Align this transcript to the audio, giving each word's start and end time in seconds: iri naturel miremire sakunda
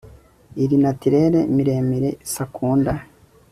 iri 0.63 0.75
naturel 0.83 1.33
miremire 1.55 2.09
sakunda 2.33 2.93